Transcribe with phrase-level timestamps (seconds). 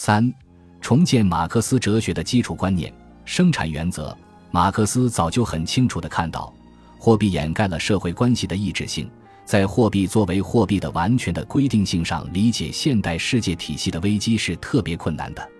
[0.00, 0.32] 三、
[0.80, 2.94] 重建马克思哲学的基础观念——
[3.26, 4.16] 生产原则。
[4.52, 6.54] 马克思早就很清楚地看到，
[6.96, 9.10] 货币掩盖了社会关系的异质性，
[9.44, 15.50] 在货币作为货币的完全的规定性上理解现代世界体系的危机是特别困难的，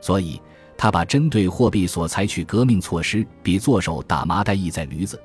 [0.00, 0.40] 所以
[0.78, 5.20] 他把针对货币所采取革命措施比作手打麻袋意在驴子。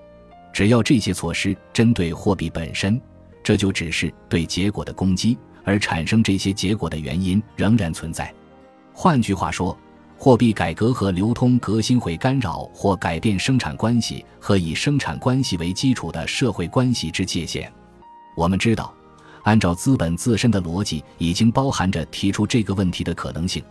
[0.52, 3.00] 只要这些措施针对货币本身，
[3.44, 8.34] 这就只是对结果的攻击，而产生这些结果的原因仍然存在。
[8.96, 9.78] 换句话说。
[10.18, 17.72] 货币改革和流通革新会干扰或改变生产关系和以生产关系为基础的社会关系之界限。
[18.34, 18.94] 我们知道，
[19.44, 23.62] 按照资本自身的逻辑，已经包含着提出这个问题的可能性，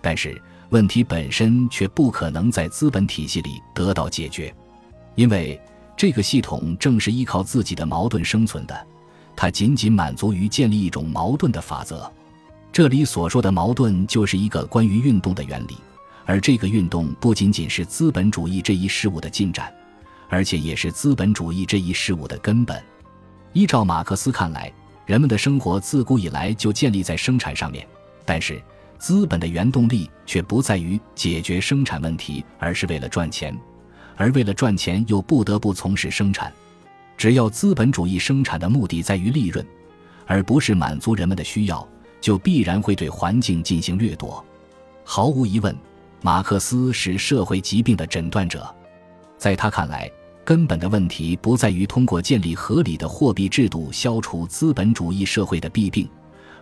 [0.00, 0.40] 但是
[0.70, 4.52] 问题本身却不可能在资本体系里得到解决，
[5.16, 5.60] 因为
[5.98, 8.86] 这个系统正是依靠自己的矛盾生存的，
[9.36, 12.10] 它仅仅满足于建立一种矛盾的法则。
[12.72, 15.76] 这里所说的矛盾，就是一个关于运动的原理。
[16.24, 19.72] 而这个运动不仅仅是资本主义这一事物的进展，
[20.28, 22.80] 而且也是资本主义这一事物的根本。
[23.52, 24.72] 依照马克思看来，
[25.04, 27.84] 人们的生活自古以来就建立在生产上面，
[28.24, 28.62] 但是
[28.98, 33.58] 资本的原动力却不在于解决生产问题，而是为了赚钱，
[34.14, 36.52] 而为了赚钱又不得不从事生产。
[37.16, 39.66] 只要资本主义生产的目的在于利润，
[40.26, 41.86] 而不是满足人们的需要，
[42.20, 44.44] 就必然会对环境进行掠夺。
[45.04, 45.76] 毫无疑问。
[46.22, 48.68] 马克思是社会疾病的诊断者，
[49.38, 50.06] 在他看来，
[50.44, 56.06] 根本的问题不在于通过建立合理的货币制度消除资本主义社会的弊病，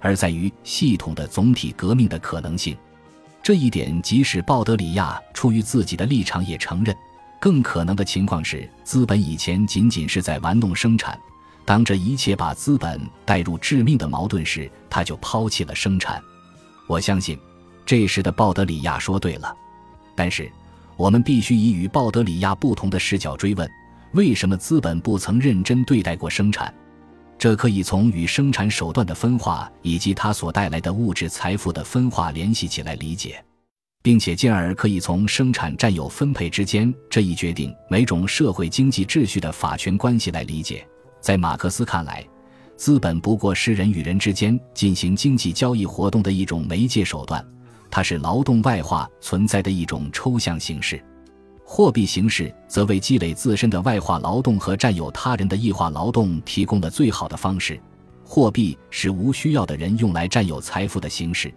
[0.00, 2.76] 而在于系统的总体革命的可能性。
[3.42, 6.94] 这一点，即使鲍德里亚出于自己的立场也承认。
[7.40, 11.18] 更可能的情况是，资本以前仅仅是在玩弄生产，
[11.68, 16.18] 当这一切把资本带入致命的矛盾时，他就抛弃了生产。
[16.86, 17.38] 我相信。
[17.84, 19.54] 这时的鲍德里亚说对了，
[20.14, 20.50] 但是
[20.96, 23.70] 我们必须以与鲍德里亚不同的视角追问：
[24.12, 26.72] 为什么资本不曾认真对待过生产？
[27.38, 33.42] 这可以从与生产手段的分化以及它所带来的物质财富的分化联系起来理解，
[34.02, 40.86] 并且进而可以从生产占有分配之间这一决定每种社会经济秩序的法权关系来理解。
[41.20, 42.26] 在马克思看来，
[42.76, 47.44] 资本不过是人与人之间进行经济交易活动的一种媒介手段。
[47.90, 51.02] 它是劳动外化存在的一种抽象形式，
[51.64, 57.80] 货币形式则为积累自身的外化劳动和占有他人的异化劳动提供了最好的方式。
[58.22, 61.52] 货币是无需要的人用来占有财富的形式，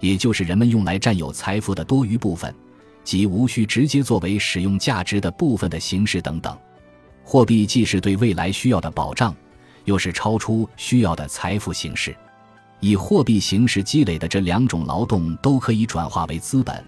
[0.00, 2.54] 也就是人们用来占有财富的多余部分，
[3.02, 6.54] 即无需直接作为使用价值的部分的形式等等。
[7.30, 9.32] 货币既是对未来需要的保障，
[9.84, 12.12] 又是超出需要的财富形式。
[12.80, 16.84] 以货币形式积累的这两种劳动都可以转化为资本，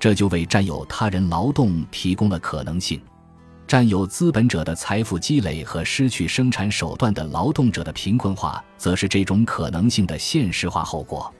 [0.00, 2.98] 这就为占有他人劳动提供了可能性。
[3.66, 11.30] 占有资本者的财富积累和失去生产手段的劳动者的贫困化，则是这种可能性的现实化后果。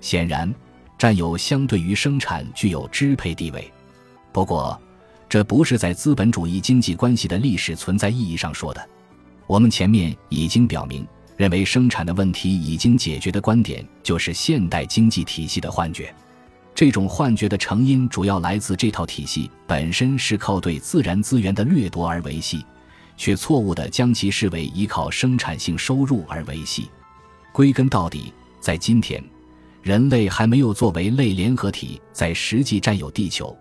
[0.00, 0.52] 显然，
[0.98, 3.72] 占有相对于生产具有支配地位。
[4.32, 4.76] 不过，
[5.28, 8.88] 这不是在资本主义经济关系的历史存在意义上说的。
[9.46, 11.06] 我们前面已经表明。
[11.36, 16.10] 认为生产的问题已经解决的观点，就是现代经济体系的幻觉。
[16.74, 22.64] 这种幻觉的成因主要来自这套体系本身是靠对自然资源的掠夺而维系，
[23.18, 26.90] 却错误地将其视为依靠生产性收入而维系。
[27.52, 29.22] 归根到底，在今天，
[29.82, 33.54] 人类还没有作为类联合体在实际占有地球，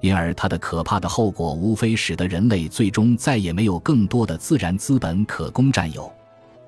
[0.00, 6.10] 因而它的可怕的后果无非使得人类最终再也没有更多的自然资本可供占有。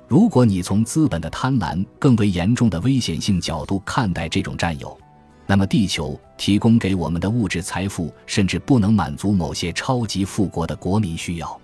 [0.09, 4.99] 如果你从资本的贪婪更为严重的危险性角度看待这种占有，
[5.47, 11.61] 那么地球提供给我们的物质财富甚至不能满足某些超级富国的国民需要，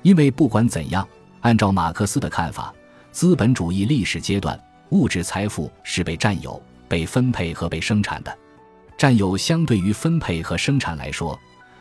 [0.00, 1.06] 因为不管怎样，
[1.40, 2.72] 按照马克思的看法，
[3.10, 4.58] 资本主义历史阶段
[4.88, 8.38] 物质财富是被占有、被分配和被生产的。
[9.02, 11.36] 占有相对于分配和生产来说，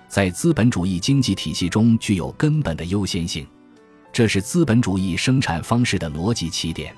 [0.07, 3.45] 在资本主义经济体系中具有根本的优先性。
[4.11, 6.91] 这是资本主义生产方式的逻辑起点。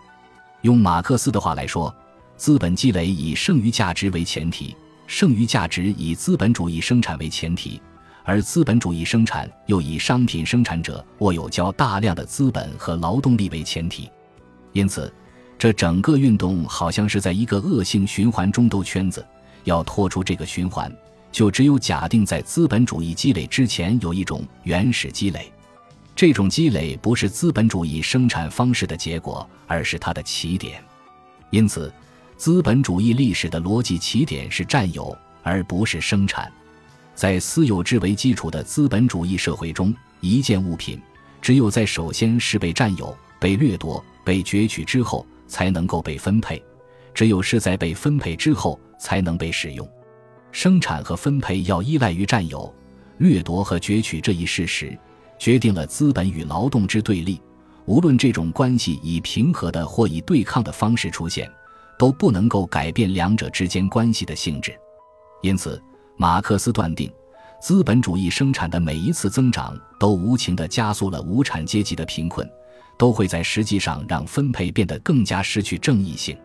[0.61, 1.93] 用马克思的话来说，
[2.37, 4.73] 资本积累以剩余价值为前提，
[5.07, 7.81] 剩余价值以资本主义生产为前提，
[8.23, 14.09] 而资本主义生产又以商品生产者握有较大量的资本和劳动力为前提。
[14.71, 15.13] 因此，
[15.59, 19.21] 这整个运动好像是在一个恶性循环中兜圈子。
[19.63, 20.91] 要脱出这个循环，
[21.31, 25.51] 就只有假定在资本主义积累之前有一种原始积累。
[26.15, 30.83] 这种积累不是资本主义生产方式的结果，而是它的起点。
[31.49, 31.91] 因此，
[32.37, 36.51] 资本主义历史的逻辑起点是占有，而不是生产。
[37.15, 40.99] 在私有制为基础的资本主义社会中，一件物品
[41.41, 46.57] 只有在首先是被占有、被掠夺、被攫取之后，才能够被分配；
[47.13, 49.85] 只有是在被分配之后，才能被使用。
[50.53, 52.73] 生产和分配要依赖于占有、
[53.17, 54.97] 掠夺和攫取这一事实，
[55.37, 57.41] 决定了资本与劳动之对立。
[57.85, 61.51] 无论这种关系以平和的或以对抗的方式出现，
[61.99, 64.73] 都不能够改变两者之间关系的性质。
[65.41, 65.81] 因此。
[66.15, 67.11] 马克思断定，
[67.59, 72.47] 资本主义生产的每一次增长都无情地加速了无产阶级的贫困，
[72.99, 76.37] 都会在实际上让分配变得更加失去正义性。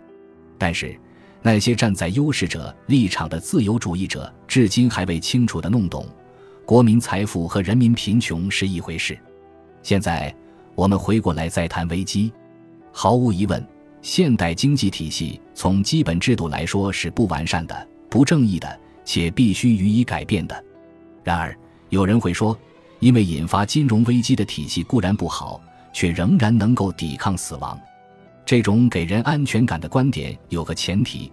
[0.56, 0.98] 但是，
[1.42, 6.06] 那些站在优势者立场的自由主义者至今还未清楚地弄懂，
[6.66, 9.18] 国民财富和人民贫穷是一回事。
[9.82, 10.34] 现在，
[10.74, 12.32] 我们回过来再谈危机。
[12.92, 13.64] 毫无疑问，
[14.02, 18.78] 现代经济体系从基本制度来说是不完善的、不正义的。
[19.08, 20.64] 且必须予以改变的。
[21.24, 21.56] 然而，
[21.88, 22.54] 有人会说，
[23.00, 25.58] 因为引发金融危机的体系固然不好，
[25.94, 27.80] 却仍然能够抵抗死亡。
[28.48, 31.30] 这种给人安全感的观点有个前提，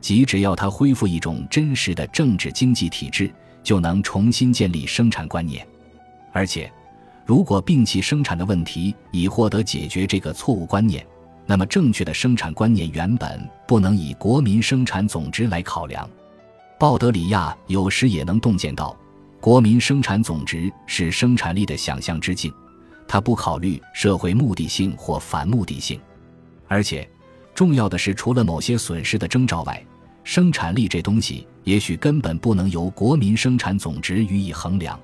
[0.00, 3.28] 即只要它恢复一种真实的政治经济体制，
[3.64, 5.66] 就能重新建立生产观念。
[6.32, 6.72] 而且，
[7.26, 11.04] 如果摒弃生产的问题以获得解决这个错误观念，
[11.46, 16.08] 那么正确的生产观念原本不能以国民生产总值来考量。
[16.78, 18.96] 鲍德里亚有时也能洞见到，
[19.40, 22.54] 国民生产总值是生产力的想象之境，
[23.08, 26.00] 他不考虑社会目的性或反目的性，
[26.72, 27.06] 而且
[27.54, 29.84] 重要的是，除了某些损失的征兆外，
[30.24, 34.98] 生产力这东西也许根本不能由国民生产总值予以衡量，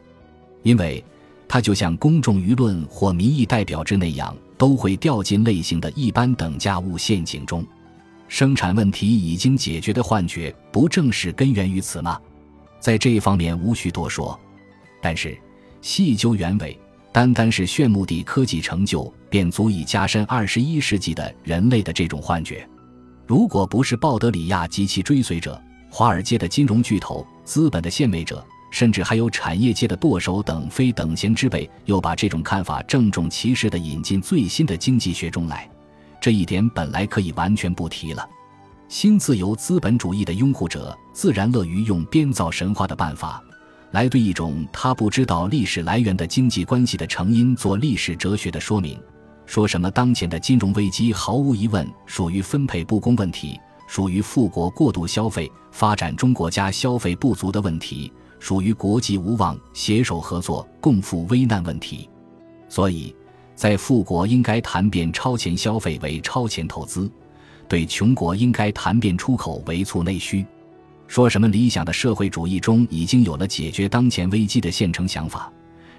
[0.62, 1.05] 因为
[1.47, 7.62] 它就像公众舆论或民意代表制那样，都会掉进类型的一般等价物陷阱中。
[8.29, 12.19] 生产问题已经解决的幻觉，不正是根源于此吗？
[12.81, 14.41] 在这一方面无需多说。
[15.03, 15.37] 但是
[15.82, 16.81] 细究原委，
[17.12, 22.69] 单单是炫目的科技成就，便足以加深二十一世纪的人类的这种幻觉。
[23.27, 25.61] 如果不是鲍德里亚及其追随者、
[25.91, 35.69] 华尔街的金融巨头、资本的献媚者，甚至还有产业界的舵手等非等闲之辈，又把这种看法郑重其事地引进最新的经济学中来。
[36.21, 38.29] 这一点本来可以完全不提了。
[38.89, 43.43] 新自由资本主义的拥护者自然乐于用编造神话的办法，
[43.91, 48.99] 来对一种他不知道历史来源的经济关系的成因做历史哲学的说明。
[49.49, 62.09] 说什么当前的金融危机毫无疑问属于分配不公问题，属于富国过度消费、发展中国家消费不足的问题，属于国际无望携手合作共赴危难问题。
[62.69, 63.12] 所以。
[63.55, 67.11] 在富国应该谈变超前消费为超前投资，
[67.67, 70.47] 对穷国应该谈变出口为促内需。
[71.09, 75.53] 说什么理想的社会主义中已经有了解决当前危机的现成想法，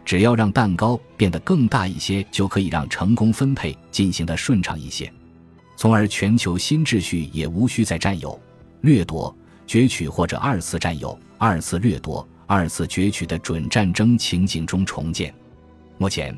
[0.10, 5.14] 只要让蛋糕变得更大一些，就可以让成功分配进行的顺畅一些，
[5.76, 8.42] 从而全球新秩序也无需再占有、
[8.82, 9.32] 掠夺、
[9.68, 15.32] 攫取或者二次占有、二次掠夺、二次攫取的准战争情景中重建。
[16.00, 16.36] 目前。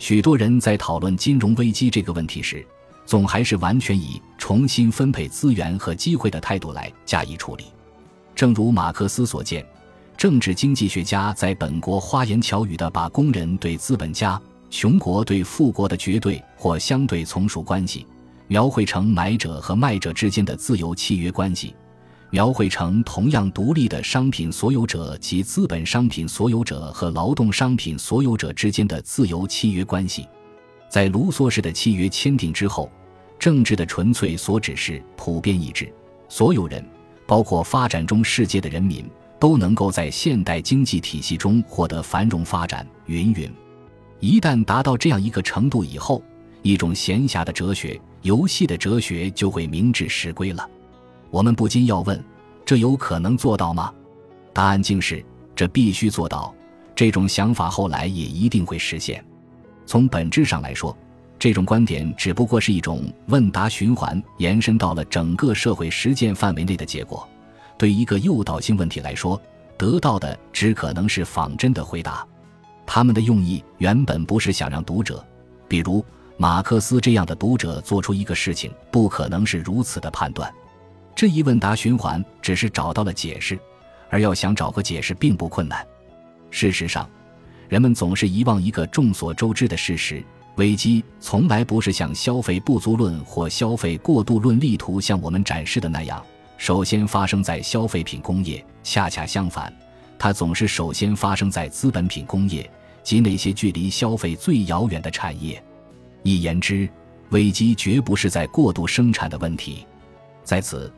[0.00, 2.66] 许多人在讨论金融危机这个问题时，
[3.06, 7.66] 总还是完全以重新分配资源和机会的态度来加以处理。
[8.34, 9.64] 正如马克思所见，
[10.16, 18.06] 政治经济学家在本国花言巧语地把工人对资本家、穷国对富国的绝对或相对从属关系，
[18.46, 21.74] 描绘成买者和卖者之间的自由契约关系。
[22.30, 30.26] 描绘成同样独立的商品所有者及资本商品所有者和劳动商品所有者之间的自由契约关系，
[30.88, 32.90] 在卢梭式的契约签订之后，
[33.38, 35.92] 政治的纯粹所指是普遍意志，
[36.26, 36.82] 所有人，
[37.26, 39.04] 包括发展中世界的人民，
[39.42, 42.86] 都能够在现代经济体系中获得繁荣发展。
[43.06, 43.50] 云云，
[44.20, 46.22] 一旦达到这样一个程度以后，
[46.62, 50.64] 一种闲暇的哲学、游戏的哲学就会名至实归了。
[51.28, 52.24] 我们不禁要问：
[52.64, 53.92] 这有可能做到吗？
[54.52, 55.24] 答案竟是：
[55.56, 56.54] 这必须做到。
[56.94, 59.24] 这种想法后来也一定会实现。
[59.86, 60.96] 从本质上来说，
[61.36, 67.28] 这种观点只不过是一种问答循环延伸到了整个社会实践范围内的结果。
[67.82, 69.42] 对一个诱导性问题来说，
[69.76, 72.24] 得到的只可能是仿真的回答。
[72.86, 75.20] 他们的用意原本不是想让读者，
[75.66, 76.04] 比如
[76.36, 80.48] 马克思这样的读者，做出一个事情不可能是如此的判断。
[81.12, 83.58] 这一问答循环只是找到了解释，
[84.10, 85.84] 而要想找个解释并不困难。
[86.52, 87.10] 事实上，
[87.68, 90.22] 人们总是遗忘一个众所周知的事实：
[90.54, 96.24] 危机从来不是像消费不足论或消费过度论力图向我们展示的那样，
[96.62, 98.64] 首先发生在消费品工业。
[98.84, 99.76] 恰恰相反，
[100.16, 102.70] 它总是首先发生在资本品工业
[103.02, 105.60] 及那些距离消费最遥远的产业。
[106.22, 106.88] 一言之，
[107.30, 109.84] 危机绝不是在过度生产的问题。
[110.44, 110.92] 在此，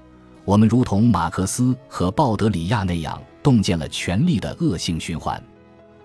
[0.45, 5.43] 我们如同马克思和鲍德里亚那样，洞见了权力的恶性循环。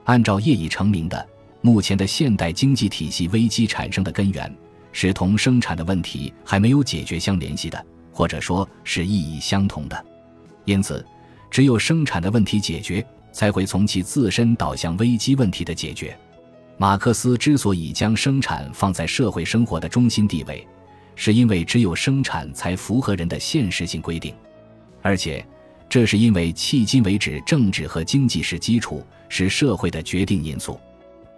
[0.06, 1.28] 按照业已成名的。
[1.60, 4.56] 目前的现代经济体系危机产生的根源，
[4.94, 7.86] 是同生产的问题还没有解决相联系的，
[8.20, 10.06] 或者说是意义相同的。
[10.66, 11.06] 因此，
[11.50, 16.14] 只有生产的问题解决，才会从其自身导向危机问题的解决。
[16.78, 20.68] 马克思之所以将生产放在社会生活的中心地位，
[21.16, 24.36] 是因为只有生产才符合人的现实性规定，
[25.02, 25.46] 而且，
[25.88, 30.78] 这是因为迄今为止，政治和经济是基础，是社会的决定因素。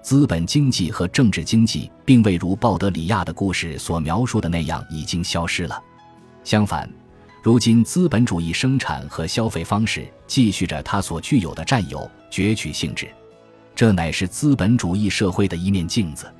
[0.01, 5.79] 资本经济和政治经济并未如鲍德里亚的故事所描述的那样已经消失了。
[6.43, 6.89] 相反，
[7.43, 13.07] 如今资本主义生产和消费方式继续着它所具有的占有、攫取性质。
[13.75, 16.31] 这乃是资本主义社会的一面镜子。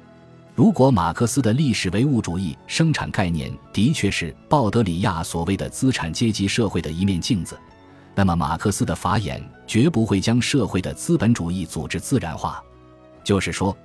[0.53, 7.57] 如果马克思的历史唯物主义生产概念的确是鲍德里亚所谓的资产阶级社会的一面镜子，
[8.13, 12.61] 那么马克思的法眼绝不会将社会的资本主义组织自然化。
[13.23, 13.75] 就是说，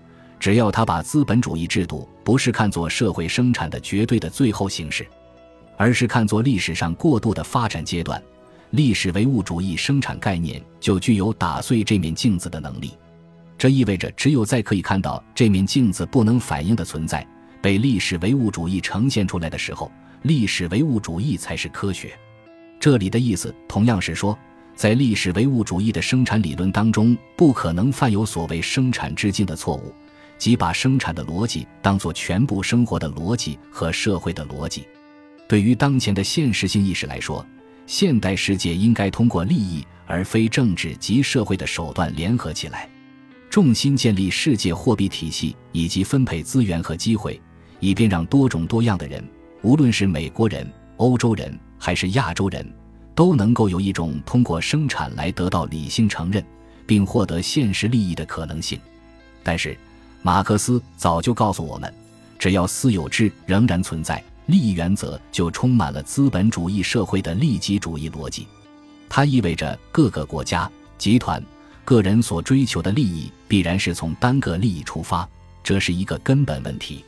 [0.40, 5.06] 只要他把资本主义制度不是看作社会生产的绝对的最后形式，
[5.76, 8.23] 而是看作历史上过渡的发展阶段，
[8.71, 12.92] 历史唯物主义生产概念就具有打碎这面镜子的能力。
[13.59, 17.26] 这意味着，只有在可以看到这面镜子不能反映的存在
[17.61, 19.90] 被历史唯物主义呈现出来的时候，
[20.23, 22.12] 历史唯物主义才是科学。
[22.78, 24.38] 这里的意思同样是说。
[24.75, 29.90] 在历史唯物主义的生产理论当中，不可能犯有所谓生产致敬的错误，
[30.37, 34.87] 即把生产的逻辑当作全部生活的逻辑和社会的逻辑。
[35.48, 37.44] 对于当前的现实性意识来说，
[37.86, 42.88] 现代世界应该通过利益而非政治及社会的手段联合起来，
[43.48, 47.40] 重新建立世界货币体系以及分配资源和机会，
[47.80, 49.22] 以便让多种多样的人，
[49.62, 52.66] 无论是美国人、欧洲人还是亚洲人。
[53.14, 56.44] 都能够有一种通过生产来得到理性承认，
[56.86, 58.78] 并获得现实利益的可能性。
[59.42, 59.74] 但是，
[60.20, 61.90] 马克思早就告诉我们，
[62.38, 68.46] 只要私有制仍然存在，利益原则就充满了资本主义社会的利己主义逻辑。
[69.08, 71.42] 它意味着各个国家、集团、
[71.84, 75.28] 个人所追求的利益必然是从单个利益出发，
[75.62, 77.04] 这是一个根本问题。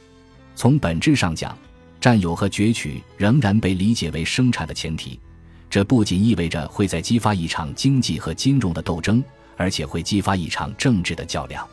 [0.54, 1.56] 从本质上讲，
[2.00, 5.18] 占有和攫取仍然被理解为生产的前提。
[5.70, 9.22] 这不仅意味着会在激发一场经济和金融的斗争，
[9.56, 11.66] 而且会激发一场政治的较量。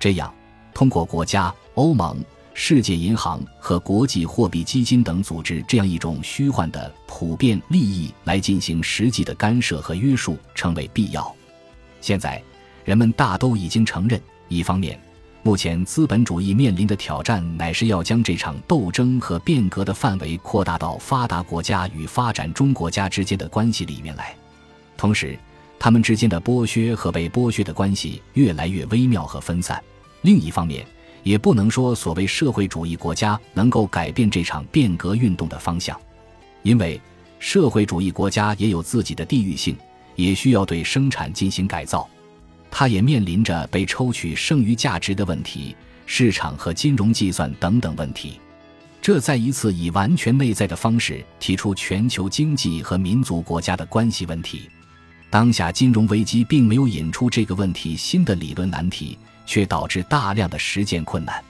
[0.00, 0.32] 这样，
[0.72, 2.24] 通过国家、欧盟、
[2.58, 11.30] 世界银行和国际货币基金等组织这样一种虚幻的普遍利益来进行实际的干涉和约束，成为必要。
[12.00, 12.42] 现在，
[12.82, 14.98] 人们大都已经承认，一方面。
[15.42, 24.34] 目前资本主义面临的挑战，乃是要将这场斗争和变革的范围扩大到发达国家与发展中国家之间的关系里面来。
[24.96, 25.38] 同时，
[25.78, 29.80] 他们之间的剥削和被剥削的关系越来越微妙和分散。
[30.22, 30.84] 另一方面，
[31.26, 36.00] 也不能说所谓社会主义国家能够改变这场变革运动的方向，
[36.62, 37.00] 因为
[37.40, 39.76] 社会主义国家也有自己的地域性，
[40.14, 42.08] 也需要对生产进行改造。
[42.70, 45.74] 它也面临着被抽取剩余价值的问题、
[46.06, 48.38] 市场和金融计算等等问题。
[49.02, 54.70] 这再一次以完全内在的方式提出全球经济和民族国家的关系问题。
[55.28, 61.42] 当下金融危机并没有引出这个问题新的理论难题，却导致大量的实践困难。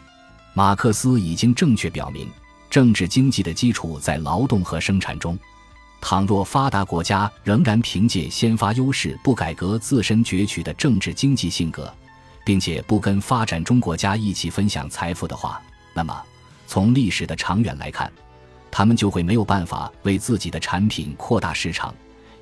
[0.52, 2.28] 马克思已经正确表明，
[2.70, 5.38] 政治经济的基础在劳动和生产中。
[6.00, 11.92] 倘若发达国家仍然凭借先发优势不改革自身攫取的政治经济性格，
[12.44, 15.60] 并且不跟发展中国家一起分享财富的话，
[15.94, 16.22] 那么
[16.66, 18.12] 从历史的长远来看，
[18.70, 21.92] 他们就会没有办法为自己的产品扩大市场，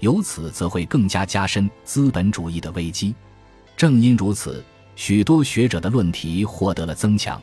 [0.00, 3.14] 由此则会更加加深资本主义的危机。
[3.76, 4.62] 正因如此，
[4.96, 7.40] 许多学者的论题获得了增强，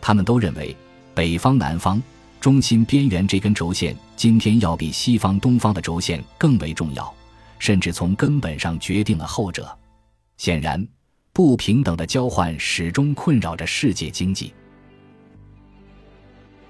[0.00, 0.76] 他们都认为
[1.14, 2.02] 北方、南方。
[2.40, 7.14] 中心边缘这根轴线，今天要比西方东方的轴线更为重要，
[7.58, 9.78] 甚至从根本上决定了后者。
[10.38, 10.82] 显然，
[11.34, 14.54] 不平等的交换始终困扰着世界经济。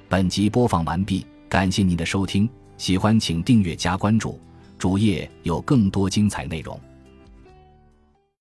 [0.08, 4.40] 本集播放完毕，感谢您的收听，喜欢请订阅加关注，
[4.76, 6.78] 主页有更多精彩内容。